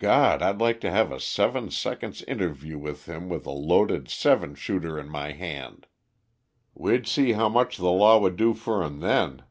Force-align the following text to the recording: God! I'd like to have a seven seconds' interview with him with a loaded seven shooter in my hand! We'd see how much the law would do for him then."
God! 0.00 0.42
I'd 0.42 0.58
like 0.60 0.80
to 0.80 0.90
have 0.90 1.12
a 1.12 1.20
seven 1.20 1.70
seconds' 1.70 2.22
interview 2.24 2.76
with 2.78 3.06
him 3.08 3.28
with 3.28 3.46
a 3.46 3.52
loaded 3.52 4.08
seven 4.08 4.56
shooter 4.56 4.98
in 4.98 5.08
my 5.08 5.30
hand! 5.30 5.86
We'd 6.74 7.06
see 7.06 7.34
how 7.34 7.48
much 7.48 7.76
the 7.76 7.92
law 7.92 8.18
would 8.18 8.34
do 8.34 8.54
for 8.54 8.82
him 8.82 8.98
then." 8.98 9.44